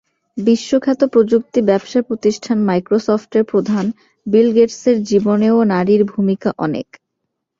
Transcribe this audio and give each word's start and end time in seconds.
বিশ্বখ্যাত 0.37 1.01
প্রযুক্তি 1.05 1.59
ব্যবসাপ্রতিষ্ঠান 1.61 2.57
মাইক্রোসফটের 2.65 3.43
প্রধান 3.43 3.85
বিল 4.27 4.47
গেটসের 4.55 4.97
জীবনেও 5.03 5.57
নারীর 5.63 6.01
ভূমিকা 6.05 6.49
অনেক। 6.57 6.87